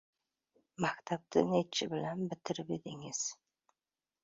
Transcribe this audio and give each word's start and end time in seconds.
—Maktabni 0.85 1.43
necha 1.51 1.89
bilan 1.93 2.25
bitirib 2.33 2.75
eding? 2.79 3.07